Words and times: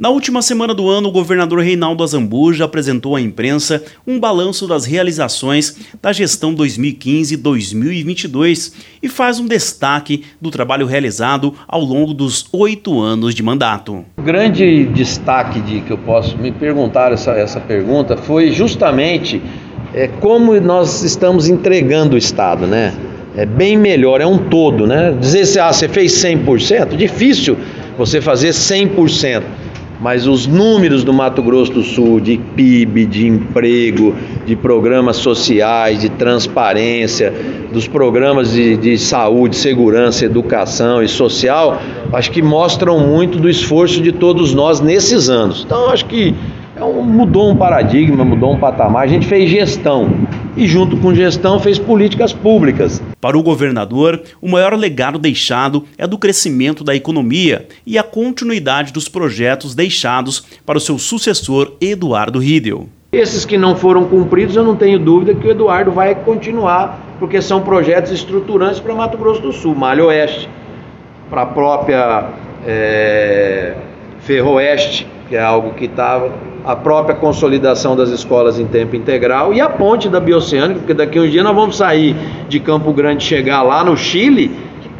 Na 0.00 0.08
última 0.08 0.40
semana 0.40 0.72
do 0.72 0.88
ano, 0.88 1.10
o 1.10 1.12
governador 1.12 1.60
Reinaldo 1.60 2.02
Azambuja 2.02 2.64
apresentou 2.64 3.16
à 3.16 3.20
imprensa 3.20 3.84
um 4.06 4.18
balanço 4.18 4.66
das 4.66 4.86
realizações 4.86 5.76
da 6.00 6.10
gestão 6.10 6.54
2015-2022 6.54 8.72
e 9.02 9.08
faz 9.10 9.38
um 9.38 9.46
destaque 9.46 10.24
do 10.40 10.50
trabalho 10.50 10.86
realizado 10.86 11.52
ao 11.68 11.82
longo 11.82 12.14
dos 12.14 12.46
oito 12.50 12.98
anos 12.98 13.34
de 13.34 13.42
mandato. 13.42 14.02
O 14.16 14.22
grande 14.22 14.86
destaque 14.86 15.60
de 15.60 15.82
que 15.82 15.90
eu 15.90 15.98
posso 15.98 16.38
me 16.38 16.50
perguntar 16.50 17.12
essa, 17.12 17.32
essa 17.32 17.60
pergunta 17.60 18.16
foi 18.16 18.52
justamente 18.52 19.42
é, 19.92 20.08
como 20.08 20.58
nós 20.62 21.02
estamos 21.02 21.46
entregando 21.46 22.14
o 22.14 22.18
Estado, 22.18 22.66
né? 22.66 22.94
É 23.36 23.44
bem 23.44 23.76
melhor, 23.76 24.22
é 24.22 24.26
um 24.26 24.48
todo, 24.48 24.86
né? 24.86 25.14
Dizer 25.20 25.44
se 25.44 25.60
ah, 25.60 25.70
você 25.70 25.90
fez 25.90 26.12
100%, 26.12 26.96
difícil 26.96 27.58
você 27.98 28.22
fazer 28.22 28.54
100% 28.54 29.59
mas 30.00 30.26
os 30.26 30.46
números 30.46 31.04
do 31.04 31.12
Mato 31.12 31.42
Grosso 31.42 31.72
do 31.72 31.82
Sul 31.82 32.20
de 32.20 32.38
PIB, 32.38 33.04
de 33.04 33.26
emprego, 33.26 34.14
de 34.46 34.56
programas 34.56 35.16
sociais, 35.16 36.00
de 36.00 36.08
transparência, 36.08 37.32
dos 37.70 37.86
programas 37.86 38.52
de, 38.52 38.76
de 38.76 38.98
saúde, 38.98 39.56
segurança, 39.56 40.24
educação 40.24 41.02
e 41.02 41.08
social, 41.08 41.80
acho 42.12 42.30
que 42.30 42.40
mostram 42.40 42.98
muito 42.98 43.38
do 43.38 43.48
esforço 43.48 44.00
de 44.00 44.12
todos 44.12 44.54
nós 44.54 44.80
nesses 44.80 45.28
anos. 45.28 45.64
Então, 45.66 45.90
acho 45.90 46.06
que 46.06 46.34
é 46.74 46.82
um, 46.82 47.02
mudou 47.02 47.50
um 47.50 47.56
paradigma, 47.56 48.24
mudou 48.24 48.54
um 48.54 48.58
patamar. 48.58 49.04
A 49.04 49.06
gente 49.06 49.26
fez 49.26 49.50
gestão 49.50 50.08
e, 50.60 50.66
junto 50.66 50.94
com 50.98 51.14
gestão, 51.14 51.58
fez 51.58 51.78
políticas 51.78 52.34
públicas. 52.34 53.02
Para 53.18 53.38
o 53.38 53.42
governador, 53.42 54.20
o 54.42 54.48
maior 54.48 54.74
legado 54.74 55.18
deixado 55.18 55.86
é 55.96 56.06
do 56.06 56.18
crescimento 56.18 56.84
da 56.84 56.94
economia 56.94 57.66
e 57.86 57.96
a 57.96 58.02
continuidade 58.02 58.92
dos 58.92 59.08
projetos 59.08 59.74
deixados 59.74 60.44
para 60.66 60.76
o 60.76 60.80
seu 60.80 60.98
sucessor, 60.98 61.72
Eduardo 61.80 62.38
Riedel. 62.38 62.90
Esses 63.10 63.46
que 63.46 63.56
não 63.56 63.74
foram 63.74 64.04
cumpridos, 64.04 64.54
eu 64.54 64.62
não 64.62 64.76
tenho 64.76 64.98
dúvida 64.98 65.34
que 65.34 65.46
o 65.46 65.50
Eduardo 65.50 65.92
vai 65.92 66.14
continuar, 66.14 67.16
porque 67.18 67.40
são 67.40 67.62
projetos 67.62 68.12
estruturantes 68.12 68.80
para 68.80 68.94
Mato 68.94 69.16
Grosso 69.16 69.40
do 69.40 69.54
Sul, 69.54 69.74
Malha 69.74 70.04
Oeste, 70.04 70.46
para 71.30 71.42
a 71.42 71.46
própria 71.46 72.28
é, 72.66 73.76
Ferroeste, 74.20 75.06
que 75.26 75.36
é 75.36 75.40
algo 75.40 75.72
que 75.72 75.86
estava 75.86 76.30
a 76.64 76.76
própria 76.76 77.14
consolidação 77.14 77.96
das 77.96 78.10
escolas 78.10 78.58
em 78.58 78.66
tempo 78.66 78.96
integral 78.96 79.52
e 79.52 79.60
a 79.60 79.68
ponte 79.68 80.08
da 80.08 80.20
Bioceânica, 80.20 80.80
porque 80.80 80.94
daqui 80.94 81.18
a 81.18 81.22
uns 81.22 81.30
dias 81.30 81.44
nós 81.44 81.54
vamos 81.54 81.76
sair 81.76 82.14
de 82.48 82.60
Campo 82.60 82.92
Grande 82.92 83.24
chegar 83.24 83.62
lá 83.62 83.82
no 83.82 83.96
Chile 83.96 84.50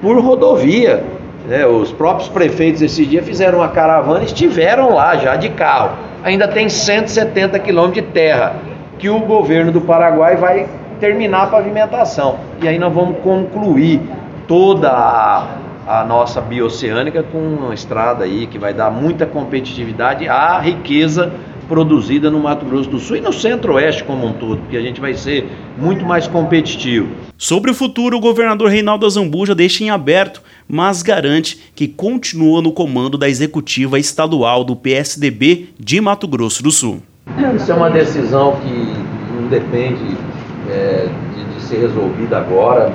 por 0.00 0.18
rodovia. 0.20 1.04
Né? 1.46 1.66
Os 1.66 1.92
próprios 1.92 2.28
prefeitos 2.28 2.82
esse 2.82 3.04
dia 3.04 3.22
fizeram 3.22 3.58
uma 3.58 3.68
caravana 3.68 4.22
e 4.22 4.26
estiveram 4.26 4.94
lá 4.94 5.16
já 5.16 5.36
de 5.36 5.50
carro. 5.50 5.90
Ainda 6.22 6.48
tem 6.48 6.68
170 6.68 7.58
quilômetros 7.58 8.04
de 8.04 8.12
terra 8.12 8.56
que 8.98 9.08
o 9.08 9.20
governo 9.20 9.72
do 9.72 9.80
Paraguai 9.80 10.36
vai 10.36 10.66
terminar 10.98 11.44
a 11.44 11.46
pavimentação. 11.46 12.36
E 12.62 12.68
aí 12.68 12.78
nós 12.78 12.92
vamos 12.92 13.18
concluir 13.22 14.00
toda 14.46 14.90
a 14.90 15.46
a 15.90 16.04
nossa 16.04 16.40
bioceânica 16.40 17.20
com 17.20 17.38
uma 17.38 17.74
estrada 17.74 18.22
aí 18.22 18.46
que 18.46 18.60
vai 18.60 18.72
dar 18.72 18.92
muita 18.92 19.26
competitividade 19.26 20.28
à 20.28 20.56
riqueza 20.60 21.32
produzida 21.70 22.28
no 22.32 22.40
Mato 22.40 22.66
Grosso 22.66 22.90
do 22.90 22.98
Sul 22.98 23.18
e 23.18 23.20
no 23.20 23.32
Centro-Oeste 23.32 24.02
como 24.02 24.26
um 24.26 24.32
todo, 24.32 24.56
porque 24.56 24.76
a 24.76 24.80
gente 24.80 25.00
vai 25.00 25.14
ser 25.14 25.48
muito 25.78 26.04
mais 26.04 26.26
competitivo. 26.26 27.06
Sobre 27.38 27.70
o 27.70 27.74
futuro, 27.74 28.16
o 28.16 28.20
governador 28.20 28.68
Reinaldo 28.68 29.06
Azambuja 29.06 29.54
deixa 29.54 29.84
em 29.84 29.88
aberto, 29.88 30.42
mas 30.68 31.00
garante 31.00 31.70
que 31.72 31.86
continua 31.86 32.60
no 32.60 32.72
comando 32.72 33.16
da 33.16 33.28
executiva 33.28 34.00
estadual 34.00 34.64
do 34.64 34.74
PSDB 34.74 35.68
de 35.78 36.00
Mato 36.00 36.26
Grosso 36.26 36.60
do 36.60 36.72
Sul. 36.72 37.04
Isso 37.54 37.70
é 37.70 37.74
uma 37.76 37.88
decisão 37.88 38.56
que 38.56 39.40
não 39.40 39.48
depende 39.48 40.16
é, 40.68 41.06
de, 41.36 41.54
de 41.54 41.62
ser 41.62 41.82
resolvida 41.82 42.36
agora. 42.36 42.92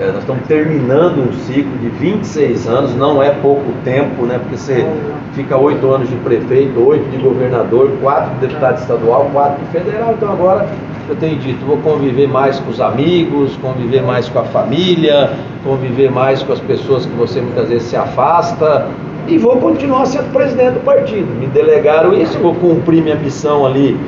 É, 0.00 0.12
nós 0.12 0.18
estamos 0.18 0.46
terminando 0.46 1.28
um 1.28 1.32
ciclo 1.32 1.76
de 1.78 1.88
26 1.88 2.68
anos, 2.68 2.94
não 2.94 3.20
é 3.20 3.30
pouco 3.30 3.64
tempo, 3.82 4.26
né? 4.26 4.38
Porque 4.38 4.56
você 4.56 4.86
fica 5.32 5.56
oito 5.56 5.90
anos 5.90 6.08
de 6.08 6.14
prefeito, 6.16 6.78
oito 6.86 7.10
de 7.10 7.16
governador, 7.16 7.90
quatro 8.00 8.32
de 8.34 8.46
deputado 8.46 8.78
estadual, 8.78 9.28
quatro 9.32 9.58
de 9.64 9.70
federal. 9.72 10.14
Então 10.16 10.30
agora 10.30 10.68
eu 11.08 11.16
tenho 11.16 11.36
dito, 11.40 11.66
vou 11.66 11.78
conviver 11.78 12.28
mais 12.28 12.60
com 12.60 12.70
os 12.70 12.80
amigos, 12.80 13.56
conviver 13.56 14.00
mais 14.02 14.28
com 14.28 14.38
a 14.38 14.44
família, 14.44 15.32
conviver 15.64 16.12
mais 16.12 16.44
com 16.44 16.52
as 16.52 16.60
pessoas 16.60 17.04
que 17.04 17.16
você 17.16 17.40
muitas 17.40 17.68
vezes 17.68 17.88
se 17.88 17.96
afasta 17.96 18.86
e 19.26 19.36
vou 19.36 19.56
continuar 19.56 20.06
sendo 20.06 20.32
presidente 20.32 20.74
do 20.74 20.84
partido. 20.84 21.26
Me 21.40 21.48
delegaram 21.48 22.14
isso, 22.14 22.38
vou 22.38 22.54
cumprir 22.54 23.02
minha 23.02 23.16
missão 23.16 23.66
ali 23.66 23.98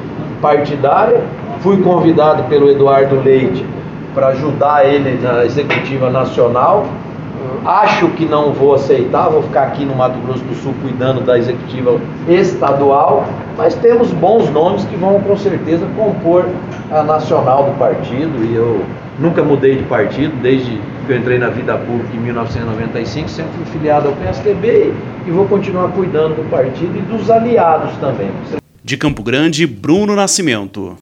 partidária. 0.40 1.20
Fui 1.62 1.78
convidado 1.82 2.44
pelo 2.44 2.70
Eduardo 2.70 3.20
Leite 3.24 3.64
para 4.14 4.28
ajudar 4.28 4.86
ele 4.86 5.18
na 5.22 5.44
executiva 5.44 6.10
nacional. 6.10 6.86
Acho 7.64 8.08
que 8.10 8.24
não 8.24 8.52
vou 8.52 8.74
aceitar, 8.74 9.28
vou 9.28 9.42
ficar 9.42 9.64
aqui 9.64 9.84
no 9.84 9.94
Mato 9.94 10.18
Grosso 10.20 10.42
do 10.44 10.54
Sul 10.54 10.74
cuidando 10.82 11.20
da 11.20 11.38
executiva 11.38 11.98
estadual, 12.28 13.24
mas 13.56 13.74
temos 13.74 14.12
bons 14.12 14.50
nomes 14.50 14.84
que 14.84 14.96
vão 14.96 15.20
com 15.20 15.36
certeza 15.36 15.86
compor 15.96 16.46
a 16.90 17.02
nacional 17.02 17.64
do 17.64 17.78
partido 17.78 18.44
e 18.44 18.54
eu 18.54 18.82
nunca 19.18 19.42
mudei 19.42 19.76
de 19.76 19.84
partido 19.84 20.34
desde 20.40 20.80
que 21.06 21.12
eu 21.12 21.18
entrei 21.18 21.38
na 21.38 21.48
vida 21.50 21.76
pública 21.76 22.14
em 22.14 22.20
1995, 22.20 23.28
sempre 23.28 23.52
fui 23.56 23.66
filiado 23.66 24.08
ao 24.08 24.14
PSDB 24.14 24.92
e 25.26 25.30
vou 25.30 25.46
continuar 25.46 25.88
cuidando 25.88 26.36
do 26.36 26.50
partido 26.50 26.96
e 26.96 27.02
dos 27.02 27.30
aliados 27.30 27.92
também. 27.96 28.30
De 28.82 28.96
Campo 28.96 29.22
Grande, 29.22 29.66
Bruno 29.66 30.16
Nascimento. 30.16 30.96